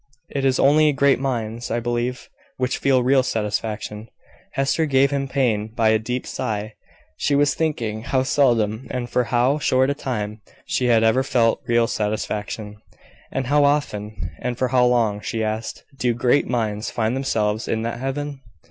[0.29, 4.09] It is only great minds, I believe, which feel real satisfaction."
[4.53, 6.73] Hester gave him pain by a deep sigh.
[7.17, 11.61] She was thinking how seldom, and for how short a time, she had ever felt
[11.67, 12.77] real satisfaction.
[13.31, 17.83] "And how often, and for how long," she asked, "do great minds find themselves in
[17.83, 18.41] that heaven?"